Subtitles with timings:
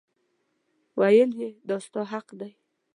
[0.99, 2.51] ویل یې دا ستا حق دی.